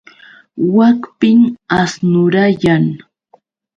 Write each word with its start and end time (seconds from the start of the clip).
Wakpim 0.75 1.39
asnurayan. 1.81 2.85